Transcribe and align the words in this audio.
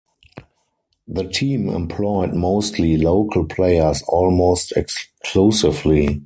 The 1.07 1.25
team 1.25 1.69
employed 1.69 2.33
mostly 2.33 2.97
local 2.97 3.45
players 3.45 4.01
almost 4.07 4.71
exclusively. 4.71 6.19